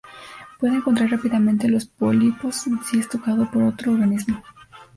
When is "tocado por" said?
3.07-3.61